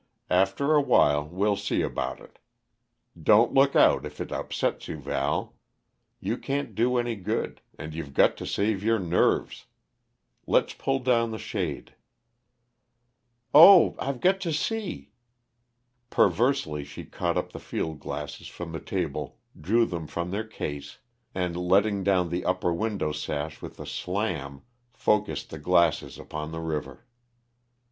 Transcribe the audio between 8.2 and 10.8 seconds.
to save your nerves. Let